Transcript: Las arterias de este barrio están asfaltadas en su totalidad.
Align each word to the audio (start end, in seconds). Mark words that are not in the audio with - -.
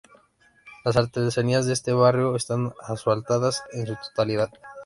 Las 0.83 0.97
arterias 0.97 1.67
de 1.67 1.73
este 1.73 1.93
barrio 1.93 2.35
están 2.35 2.73
asfaltadas 2.81 3.61
en 3.71 3.85
su 3.85 3.93
totalidad. 3.97 4.49